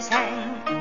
[0.00, 0.77] Sang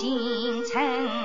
[0.00, 1.19] 进城。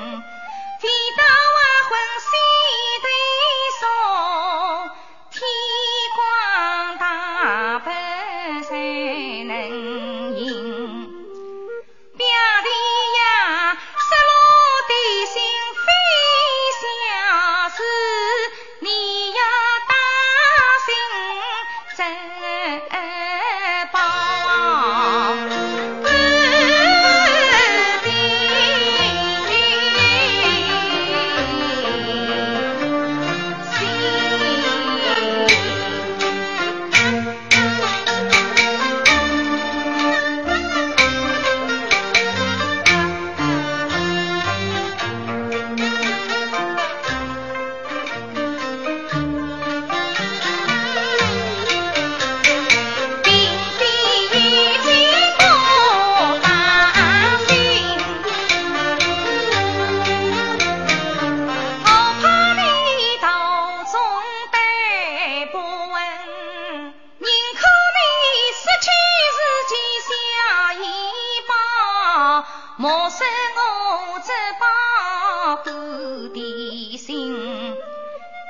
[72.85, 77.33] 莫说我这把不提心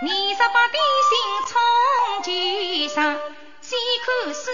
[0.02, 1.16] 你若把点心
[1.48, 1.56] 从
[2.22, 2.32] 九
[2.90, 2.96] 十
[3.62, 4.52] 细看事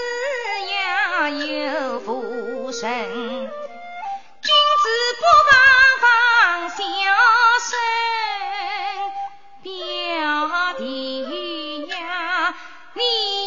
[0.69, 2.79] 呀又复甚
[3.09, 4.85] 君子
[5.17, 5.57] 不忘
[5.99, 6.83] 防小
[7.65, 7.71] 生
[9.63, 12.53] 表弟呀
[12.93, 13.40] 你